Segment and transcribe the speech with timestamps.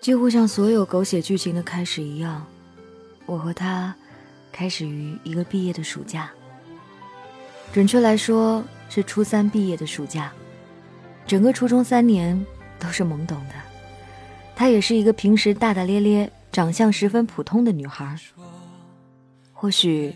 [0.00, 2.46] 几乎像所有狗血剧情的开始一样，
[3.26, 3.94] 我和他
[4.52, 6.30] 开始于一个毕业的暑假。
[7.72, 10.32] 准确来说，是初三毕业的暑假。
[11.26, 12.46] 整个初中三年
[12.78, 13.54] 都是懵懂的。
[14.54, 18.16] 她也是一个平时大大咧咧、长相十分普通的女孩。
[19.52, 20.14] 或许，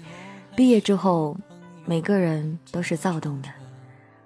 [0.57, 1.37] 毕业之后，
[1.85, 3.49] 每个人都是躁动的，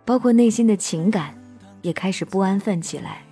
[0.05, 1.35] 包括内心的情感，
[1.81, 3.26] 也开始不安分起来。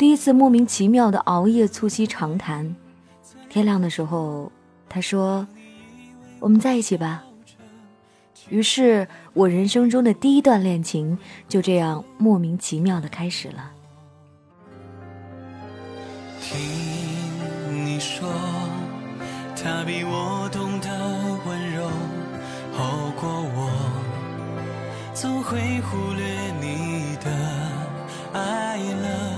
[0.00, 2.74] 第一次莫名其妙的熬夜促膝长谈，
[3.50, 4.50] 天亮的时候，
[4.88, 5.46] 他说
[6.40, 7.22] ：“我们在一起吧。”
[8.48, 11.18] 于是，我人生中的第一段恋情
[11.50, 13.72] 就这样莫名其妙的开始了。
[16.40, 16.58] 听
[17.84, 18.26] 你说，
[19.54, 20.88] 他比我懂得
[21.46, 21.90] 温柔，
[22.72, 23.70] 好过我，
[25.12, 26.24] 总会忽略
[26.58, 27.30] 你的
[28.32, 29.29] 爱了。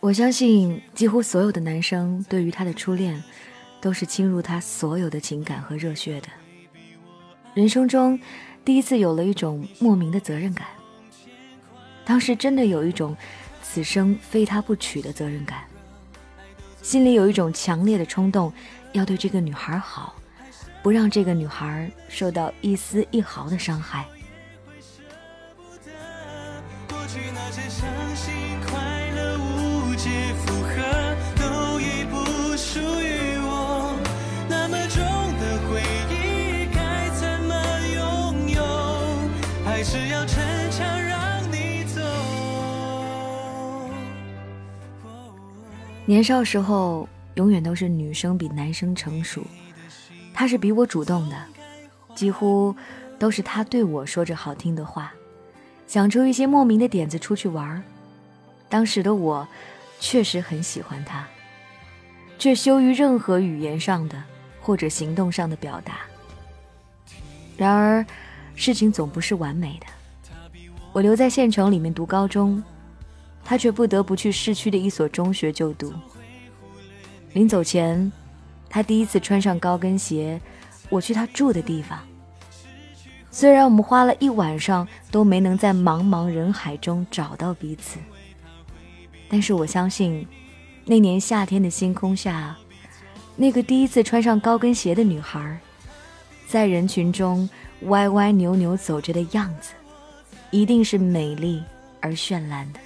[0.00, 3.22] 我相信，几乎所有的男生对于他的初恋，
[3.80, 6.28] 都是倾入他所有的情感和热血的。
[7.54, 8.18] 人生中，
[8.64, 10.66] 第一次有了一种莫名的责任感。
[12.04, 13.16] 当时真的有一种
[13.62, 15.64] 此生非他不娶的责任感，
[16.82, 18.52] 心里有一种强烈的冲动，
[18.92, 20.16] 要对这个女孩好，
[20.82, 24.06] 不让这个女孩受到一丝一毫的伤害。
[46.04, 49.42] 年少时候，永远都是女生比男生成熟，
[50.34, 51.36] 他是比我主动的，
[52.14, 52.74] 几乎
[53.18, 55.14] 都是他对我说着好听的话，
[55.86, 57.82] 想出一些莫名的点子出去玩
[58.68, 59.48] 当时的我，
[59.98, 61.26] 确实很喜欢他，
[62.38, 64.22] 却羞于任何语言上的
[64.60, 66.00] 或者行动上的表达。
[67.56, 68.04] 然而，
[68.60, 69.86] 事情总不是完美的。
[70.92, 72.62] 我留在县城里面读高中。
[73.42, 75.92] 他却不得不去市区的一所中学就读。
[77.32, 78.12] 临走前，
[78.68, 80.38] 他第一次穿上高跟鞋，
[80.90, 81.98] 我去他住的地方。
[83.30, 87.98] 虽然我们花了一晚上都没能在茫茫人海中找到彼此，
[89.28, 90.24] 但是我相信，
[90.84, 92.56] 那年夏天的星空下，
[93.36, 95.58] 那个第一次穿上高跟鞋的女孩，
[96.46, 97.48] 在人群中
[97.82, 99.72] 歪歪扭扭走着的样子，
[100.50, 101.62] 一定是美丽
[102.00, 102.80] 而绚烂的。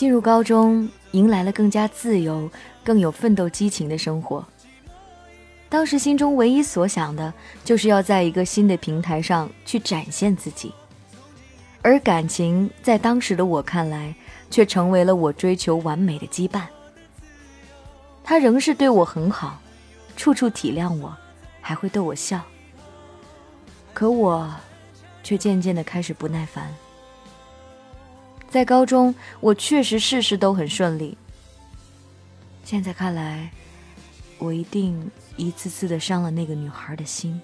[0.00, 2.50] 进入高中，迎来了更加自由、
[2.82, 4.42] 更有奋斗激情的生活。
[5.68, 7.30] 当时心中唯一所想的，
[7.66, 10.72] 就是要在一个新的平台上去展现自己。
[11.82, 14.14] 而感情，在当时的我看来，
[14.50, 16.62] 却成为了我追求完美的羁绊。
[18.24, 19.60] 他仍是对我很好，
[20.16, 21.14] 处处体谅我，
[21.60, 22.40] 还会逗我笑。
[23.92, 24.50] 可我，
[25.22, 26.74] 却渐渐的开始不耐烦。
[28.50, 31.16] 在高中，我确实事事都很顺利。
[32.64, 33.48] 现在看来，
[34.38, 37.40] 我一定一次次的伤了那个女孩的心。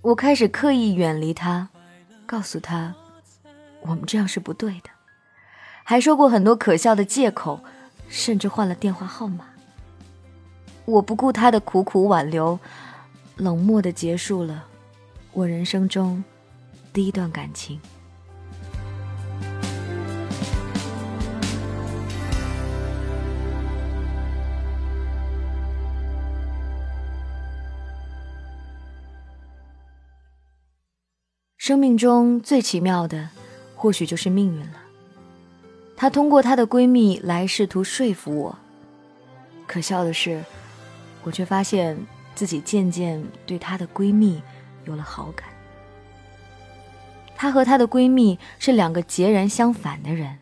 [0.00, 1.68] 我开始刻意远离她，
[2.24, 2.94] 告诉她，
[3.82, 4.88] 我们这样是不对的，
[5.82, 7.60] 还说过很多可笑的借口，
[8.08, 9.44] 甚至换了电话号码。
[10.86, 12.58] 我不顾她的苦苦挽留，
[13.36, 14.64] 冷漠的结束了
[15.32, 16.24] 我人生中
[16.94, 17.78] 第一段感情。
[31.66, 33.30] 生命中最奇妙的，
[33.74, 34.82] 或许就是命运了。
[35.96, 38.58] 她通过她的闺蜜来试图说服我，
[39.66, 40.44] 可笑的是，
[41.22, 41.96] 我却发现
[42.34, 44.42] 自己渐渐对她的闺蜜
[44.84, 45.48] 有了好感。
[47.34, 50.36] 她和她的闺蜜是两个截然相反的人。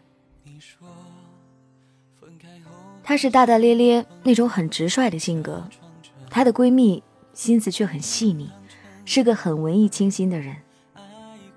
[3.04, 5.69] 她是大大咧咧那种很直率的性格，
[6.28, 7.00] 她的闺蜜
[7.32, 8.50] 心思却很细腻，
[9.04, 10.56] 是个很文艺清新的人。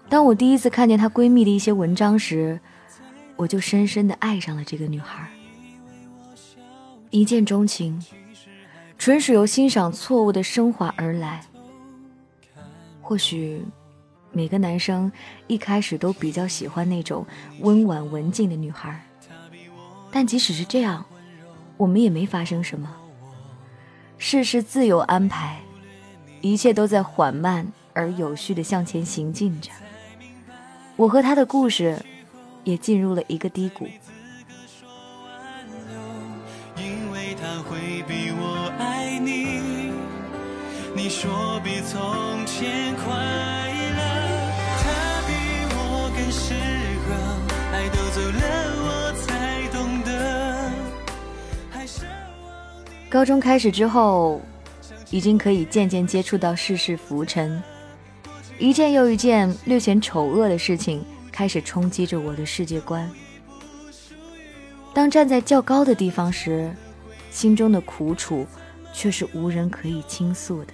[0.07, 2.59] 当我第一次看见她闺蜜的一些文章时，
[3.35, 5.27] 我就深深的爱上了这个女孩。
[7.09, 8.01] 一见钟情，
[8.97, 11.41] 纯属由欣赏错误的升华而来。
[13.01, 13.63] 或许，
[14.31, 15.11] 每个男生
[15.47, 17.25] 一开始都比较喜欢那种
[17.59, 19.05] 温婉文静的女孩，
[20.11, 21.05] 但即使是这样，
[21.77, 22.95] 我们也没发生什么。
[24.17, 25.59] 事事自有安排，
[26.41, 29.71] 一切都在缓慢而有序地向前行进着。
[30.97, 31.97] 我和他的故事
[32.63, 33.85] 也进入了一个低谷。
[36.77, 39.91] 因为他会比我爱你，
[40.95, 44.01] 你说比从前快乐，
[44.81, 45.33] 他比
[45.75, 46.53] 我更适
[47.03, 47.11] 合，
[47.73, 48.39] 爱都走了，
[48.85, 50.09] 我才懂得。
[51.71, 52.03] 还奢
[52.45, 52.49] 望
[52.85, 54.41] 你高中开始之后，
[55.11, 57.61] 已经可以渐渐接触到世事浮沉，
[58.57, 63.09] 一件又一件略显丑恶的事情开始冲击着我的世界观。
[64.93, 66.73] 当站在较高的地方时，
[67.29, 68.47] 心中的苦楚
[68.93, 70.73] 却是无人可以倾诉的。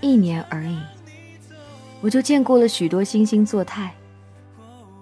[0.00, 0.78] 一年而已，
[2.00, 3.94] 我就见过了许多惺惺作态。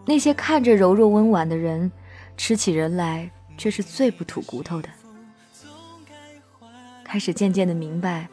[0.05, 1.91] 那些看着柔弱温婉的人，
[2.37, 4.89] 吃起人来却是最不吐骨头的。
[7.03, 8.29] 开始渐渐的明白，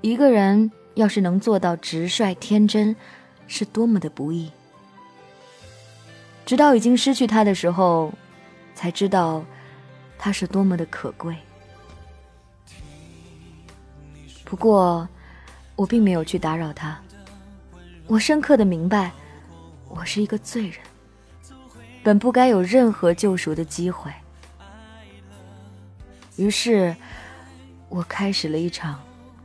[0.00, 2.94] 一个人要是能做到直率天真，
[3.46, 4.50] 是多么的不易。
[6.44, 8.12] 直到已经失去他的时候，
[8.74, 9.42] 才知道
[10.18, 11.34] 他是多么的可贵。
[14.44, 15.08] 不过，
[15.74, 17.00] 我并没有去打扰他。
[18.06, 19.10] 我深刻的明白，
[19.88, 20.80] 我是一个罪人，
[22.02, 24.12] 本不该有任何救赎的机会。
[26.36, 26.94] 于是，
[27.88, 29.00] 我开始了一场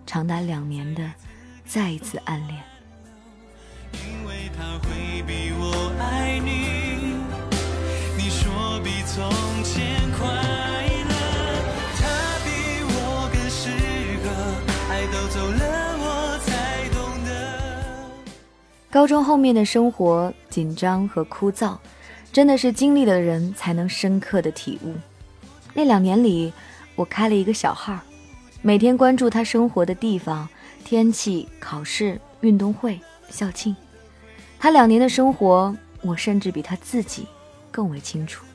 [0.06, 1.10] 长达两年的
[1.66, 2.60] 再一次暗恋。
[3.94, 7.16] 因为他会比我爱你，
[8.18, 9.30] 你说比从
[9.64, 11.14] 前快乐，
[11.98, 12.04] 他
[12.44, 12.50] 比
[12.84, 13.70] 我更适
[14.24, 14.26] 合，
[14.90, 15.64] 爱都走了，
[15.98, 17.30] 我才懂得。
[18.92, 21.78] 高中后面的生活紧张和枯燥，
[22.32, 24.94] 真的是经历的人才能深刻的体悟。
[25.74, 26.54] 那两年里，
[26.96, 28.00] 我开了一个小号，
[28.62, 30.48] 每天关注他生活的地方、
[30.86, 33.76] 天气、考试、运动会、校庆。
[34.60, 37.28] 他两年的生活，我甚至比他自己
[37.72, 38.46] 更为清楚。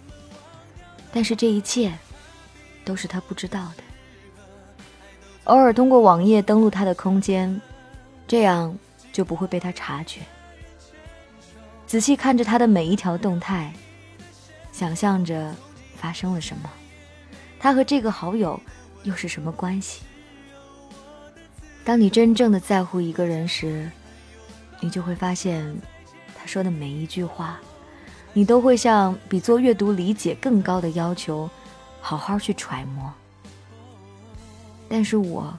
[1.12, 1.92] 但是这一切，
[2.84, 3.82] 都是他不知道的。
[5.44, 7.60] 偶尔通过网页登录他的空间，
[8.28, 8.78] 这样
[9.12, 10.20] 就不会被他察觉。
[11.84, 13.72] 仔细看着他的每一条动态，
[14.70, 15.52] 想象着
[15.96, 16.70] 发生了什么，
[17.58, 18.60] 他和这个好友
[19.02, 20.02] 又是什么关系？
[21.90, 23.90] 当你真正的在乎一个人时，
[24.78, 25.76] 你就会发现，
[26.38, 27.58] 他说的每一句话，
[28.32, 31.50] 你都会像比做阅读理解更高的要求，
[32.00, 33.12] 好好去揣摩。
[34.88, 35.52] 但是我，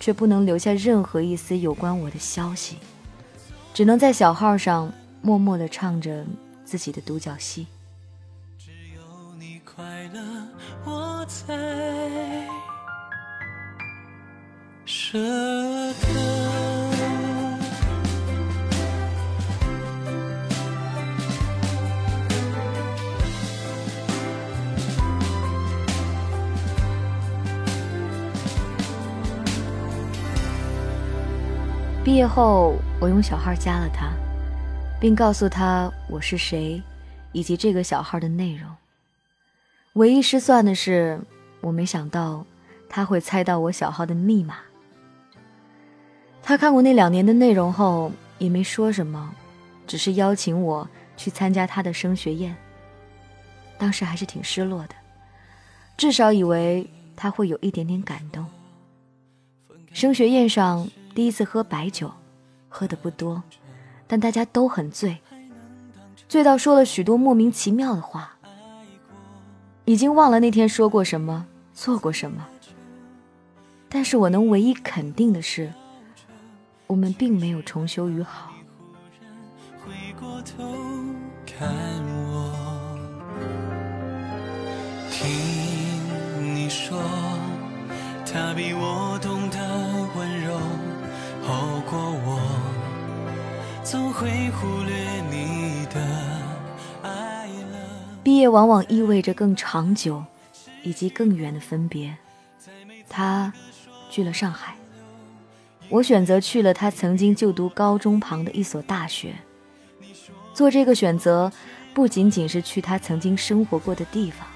[0.00, 2.78] 却不能留下任何一丝有关我的消息，
[3.74, 6.24] 只能在小号上默默地唱着
[6.64, 7.66] 自己的独角戏。
[8.56, 9.84] 只有你快
[10.14, 10.46] 乐，
[10.86, 11.54] 我才
[15.10, 15.24] 舍得。
[32.04, 34.10] 毕业后，我用小号加了他，
[35.00, 36.82] 并告诉他我是谁，
[37.32, 38.68] 以及这个小号的内容。
[39.94, 41.18] 唯一失算的是，
[41.62, 42.44] 我没想到
[42.90, 44.56] 他会猜到我小号的密码。
[46.48, 49.34] 他看过那两年的内容后，也没说什么，
[49.86, 52.56] 只是邀请我去参加他的升学宴。
[53.76, 54.94] 当时还是挺失落的，
[55.98, 58.46] 至少以为他会有一点点感动。
[59.92, 60.88] 升学宴上。
[61.14, 62.10] 第一次喝白酒，
[62.70, 63.42] 喝的不多，
[64.06, 65.18] 但大家都很醉，
[66.28, 68.36] 醉到说了许多莫名其妙的话，
[69.84, 72.48] 已经忘了那天说过什么，做过什么。
[73.90, 75.70] 但是我能唯一肯定的是，
[76.88, 78.50] 我们并没有重修于好。
[79.84, 80.74] 回过头
[81.46, 82.98] 看我，
[85.10, 86.98] 听你说，
[88.26, 89.58] 他比我懂得
[90.16, 90.58] 温柔。
[91.42, 92.40] 好过我，
[93.84, 94.96] 总会忽略
[95.30, 96.00] 你的
[97.02, 97.78] 爱了。
[98.24, 100.24] 毕业往往意味着更长久，
[100.82, 102.16] 以及更远的分别。
[103.10, 103.52] 他
[104.10, 104.74] 去了上海，
[105.90, 109.34] 我选择去了他曾经就读高中旁的一所大学。
[110.52, 111.50] 做这个选择，
[111.94, 114.46] 不仅仅是去他曾经生活过的地方，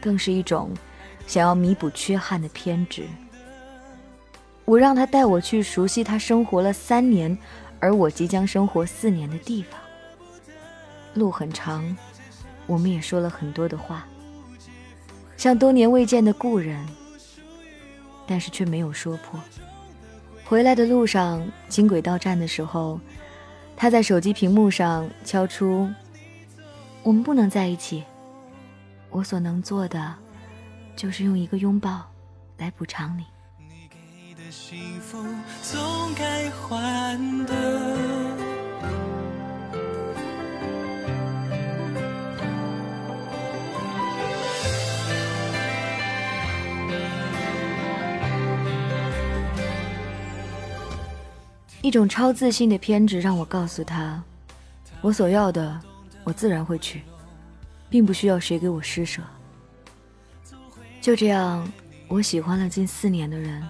[0.00, 0.70] 更是一种
[1.26, 3.04] 想要弥补缺憾的偏执。
[4.64, 7.36] 我让他带我去熟悉他生活了三年，
[7.78, 9.78] 而我即将生活四年的地方。
[11.14, 11.96] 路很长，
[12.66, 14.06] 我们也说了很多的话，
[15.36, 16.86] 像多年未见的故人，
[18.26, 19.38] 但是却没有说破。
[20.50, 22.98] 回来的路上，经轨到站的时候，
[23.76, 25.88] 他在手机屏幕上敲出
[27.04, 28.02] ：“我们不能在一起。”
[29.10, 30.12] 我所能做的，
[30.96, 32.02] 就是用一个拥抱
[32.56, 33.26] 来补偿你。
[51.82, 54.22] 一种超自信的偏执让我告诉他，
[55.00, 55.80] 我所要的，
[56.24, 57.02] 我自然会去。
[57.90, 59.20] 并不需要谁给我施舍。
[61.00, 61.70] 就这样，
[62.06, 63.68] 我喜欢了近四年的人，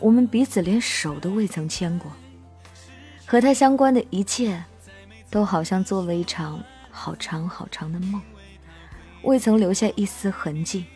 [0.00, 2.10] 我们彼此连手都未曾牵过。
[3.26, 4.64] 和他相关的一切，
[5.28, 8.22] 都好像做了一场好长好长的梦，
[9.22, 10.86] 未曾留下一丝痕迹。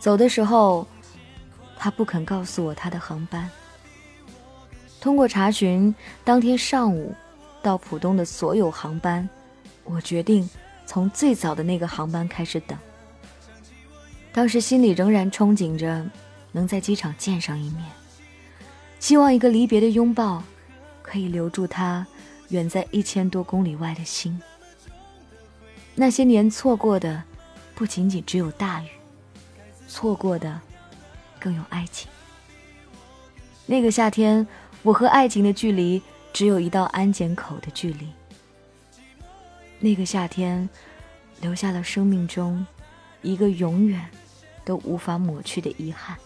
[0.00, 0.84] 走的时候，
[1.76, 3.48] 他不肯告诉我他的航班。
[5.02, 5.92] 通过查询
[6.22, 7.12] 当天上午
[7.60, 9.28] 到浦东的所有航班，
[9.82, 10.48] 我决定。
[10.84, 12.76] 从最早的那个航班开始等，
[14.32, 16.04] 当时心里仍然憧憬着
[16.50, 17.84] 能在机场见上一面，
[19.00, 20.42] 希望一个离别的拥抱
[21.00, 22.06] 可以留住他
[22.50, 24.38] 远在一千多公里外的心。
[25.94, 27.22] 那些年错过的
[27.74, 28.88] 不仅仅只有大雨，
[29.88, 30.60] 错过的
[31.40, 32.10] 更有爱情。
[33.64, 34.46] 那个夏天，
[34.82, 38.08] 我和爱情的距离只有一道安检口的距离。
[39.78, 40.68] 那个夏天，
[41.40, 42.66] 留下了生命中
[43.20, 44.04] 一个永远
[44.64, 46.16] 都无法抹去的遗憾。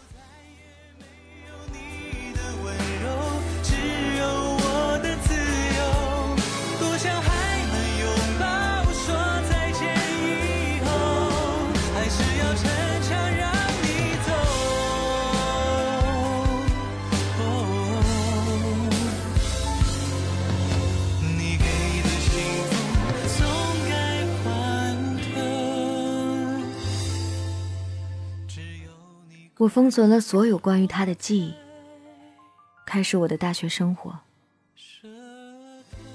[29.59, 31.55] 我封存了所有关于他的记忆，
[32.85, 34.15] 开始我的大学生活。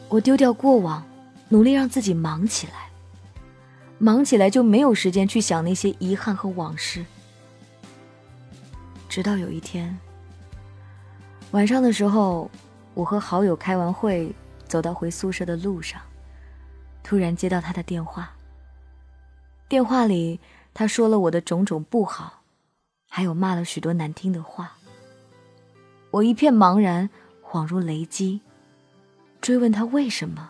[0.10, 1.04] 我丢掉过往，
[1.50, 2.90] 努力让自己忙起来。
[3.98, 7.04] 忙起来就没有时间去想那些遗憾和往事。
[9.10, 9.98] 直到有一天，
[11.50, 12.50] 晚上的时候，
[12.94, 14.32] 我和好友开完会，
[14.68, 16.00] 走到回宿舍的路上，
[17.02, 18.36] 突然接到他的电话。
[19.68, 20.40] 电话里
[20.76, 22.41] 他说了我的种种不好。
[23.14, 24.78] 还有骂了许多难听的话，
[26.12, 27.10] 我一片茫然，
[27.44, 28.40] 恍如雷击。
[29.42, 30.50] 追问他为什么，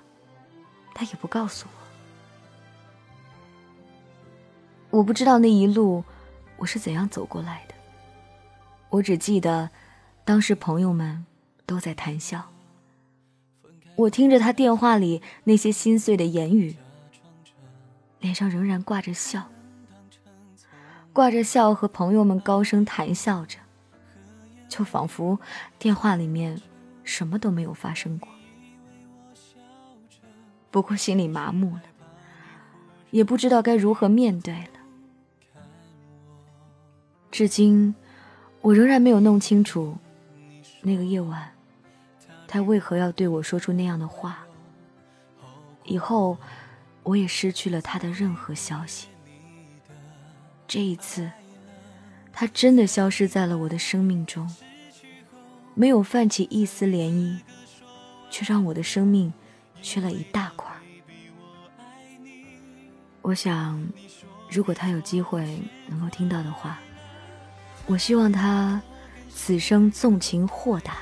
[0.94, 1.72] 他也不告诉我。
[4.92, 6.04] 我不知道那一路
[6.58, 7.74] 我是怎样走过来的，
[8.90, 9.72] 我只记得
[10.24, 11.26] 当时朋友们
[11.66, 12.52] 都在谈笑，
[13.96, 16.76] 我听着他电话里那些心碎的言语，
[18.20, 19.50] 脸上仍然挂着笑。
[21.14, 23.58] 挂着笑和朋友们高声谈笑着，
[24.70, 25.38] 就仿佛
[25.78, 26.62] 电话里面
[27.04, 28.30] 什么都没有发生过。
[30.70, 31.82] 不过心里麻木了，
[33.10, 34.80] 也不知道该如何面对了。
[37.30, 37.94] 至今，
[38.62, 39.98] 我仍然没有弄清楚
[40.82, 41.52] 那个夜晚，
[42.48, 44.46] 他为何要对我说出那样的话。
[45.84, 46.38] 以后，
[47.04, 49.10] 我也失去了他的任何消息。
[50.72, 51.30] 这一次，
[52.32, 54.50] 他真的消失在了我的生命中，
[55.74, 57.42] 没有泛起一丝涟漪，
[58.30, 59.34] 却让我的生命
[59.82, 60.74] 缺了一大块。
[63.22, 63.86] 我想，
[64.50, 66.80] 如果他有机会能够听到的话，
[67.86, 68.82] 我希望他
[69.30, 71.00] 此生纵情豁达，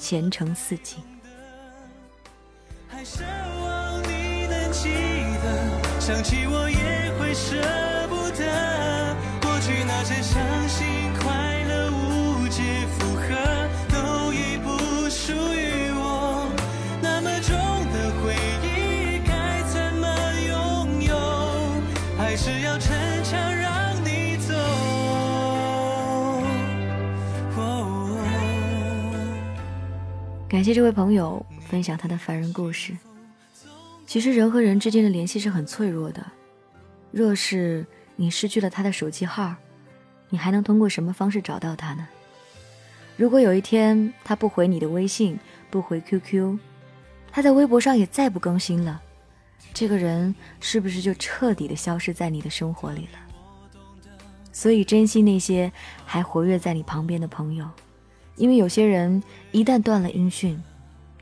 [0.00, 0.98] 前程似锦。
[6.00, 7.89] 想起我也会舍。
[10.10, 10.88] 那些伤心、
[11.20, 13.28] 快乐、无解、负荷，
[13.88, 16.50] 都已不属于我。
[17.00, 17.54] 那么重
[17.92, 20.08] 的回忆，该怎么
[20.48, 21.14] 拥有？
[22.18, 24.52] 还是要逞强让你走？
[27.56, 28.18] 哦
[30.48, 32.96] 感谢这位朋友分享他的凡人故事。
[34.08, 36.26] 其实人和人之间的联系是很脆弱的，
[37.12, 37.86] 若是
[38.16, 39.54] 你失去了他的手机号。
[40.30, 42.08] 你还能通过什么方式找到他呢？
[43.16, 46.58] 如果有一天他不回你的微信，不回 QQ，
[47.30, 49.02] 他在微博上也再不更新了，
[49.74, 53.18] 这个人是不是就彻底的消失在你的生活里了？
[54.52, 55.70] 所以珍惜那些
[56.06, 57.68] 还活跃在你旁边的朋友，
[58.36, 59.22] 因为有些人
[59.52, 60.60] 一旦断了音讯，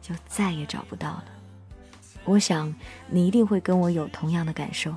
[0.01, 1.25] 就再也找不到了。
[2.25, 2.75] 我想
[3.09, 4.95] 你一定会跟我有同样的感受。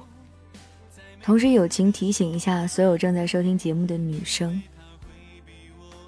[1.24, 4.62] 同时，友情提醒一下所有正在收听节目的女生。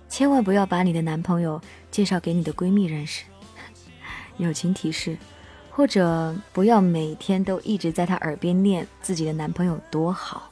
[0.10, 3.24] 千万不要把你的男朋友介绍给你的闺蜜认识，
[4.38, 5.18] 友情提示，
[5.70, 10.52] 或者不要每天都一直在他耳边念自己的男朋友多好，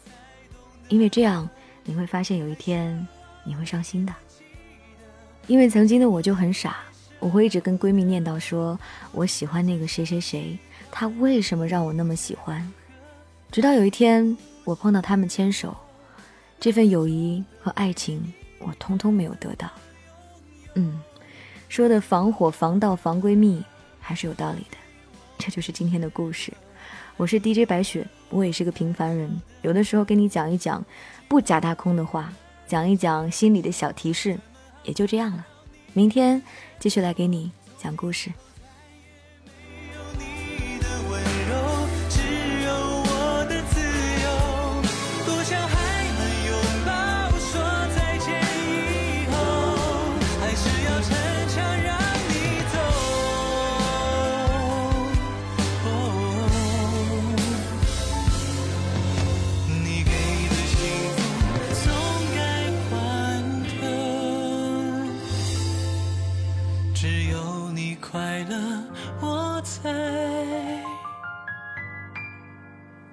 [0.90, 1.50] 因为这样
[1.84, 3.08] 你会发现有一天
[3.44, 4.14] 你会伤心的。
[5.48, 6.78] 因为曾经的我就很傻，
[7.20, 8.80] 我会一直跟闺蜜念叨说
[9.12, 10.58] 我喜欢那个谁谁谁，
[10.92, 12.72] 他为什么让我那么喜欢？
[13.52, 15.76] 直到有一天我碰到他们牵手，
[16.60, 18.34] 这份友谊和爱情。
[18.64, 19.68] 我通通没有得到，
[20.76, 21.02] 嗯，
[21.68, 23.64] 说的防火防盗防闺蜜
[24.00, 24.78] 还是有道理的，
[25.40, 26.54] 这就是今天的故事。
[27.18, 30.86] 我是 DJ 白雪，我也是个平凡人，有的时候跟你讲一讲
[31.28, 32.32] 不假大空的话，
[32.68, 34.38] 讲一讲心里的小提示，
[34.84, 35.44] 也就这样了。
[35.94, 36.40] 明天
[36.78, 38.32] 继续来给你讲故事。
[69.80, 70.22] 在。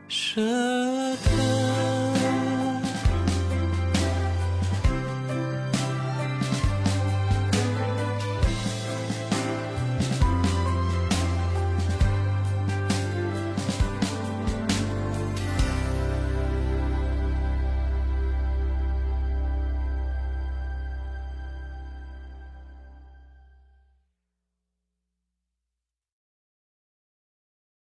[0.09, 1.58] 舍得